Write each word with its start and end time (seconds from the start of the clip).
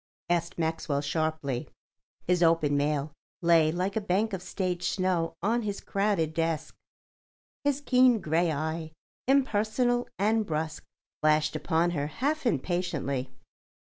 asked 0.31 0.57
Maxwell 0.57 1.01
sharply. 1.01 1.69
His 2.25 2.41
opened 2.41 2.75
mail 2.75 3.11
lay 3.43 3.71
like 3.71 3.95
a 3.95 4.01
bank 4.01 4.33
of 4.33 4.41
stage 4.41 4.89
snow 4.89 5.35
on 5.43 5.61
his 5.61 5.79
crowded 5.79 6.33
desk. 6.33 6.73
His 7.63 7.81
keen 7.81 8.19
grey 8.19 8.51
eye, 8.51 8.93
impersonal 9.27 10.07
and 10.17 10.43
brusque, 10.43 10.85
flashed 11.21 11.55
upon 11.55 11.91
her 11.91 12.07
half 12.07 12.47
impatiently. 12.47 13.29